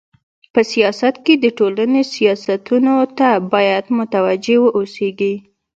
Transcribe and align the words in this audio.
په 0.53 0.61
سیاست 0.71 1.15
کي 1.25 1.33
د 1.37 1.45
ټولني 1.57 2.01
حساسيتونو 2.07 2.93
ته 3.17 3.27
بايد 3.53 3.85
متوجي 3.97 4.57
و 4.59 4.63
اوسيږي. 4.77 5.33